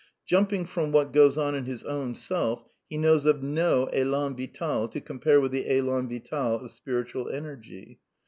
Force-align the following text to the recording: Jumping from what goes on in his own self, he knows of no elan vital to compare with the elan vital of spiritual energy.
Jumping 0.25 0.65
from 0.65 0.91
what 0.91 1.13
goes 1.13 1.37
on 1.37 1.53
in 1.53 1.65
his 1.65 1.83
own 1.83 2.15
self, 2.15 2.67
he 2.89 2.97
knows 2.97 3.27
of 3.27 3.43
no 3.43 3.85
elan 3.93 4.35
vital 4.35 4.87
to 4.87 4.99
compare 4.99 5.39
with 5.39 5.51
the 5.51 5.71
elan 5.71 6.09
vital 6.09 6.55
of 6.55 6.71
spiritual 6.71 7.29
energy. 7.29 7.99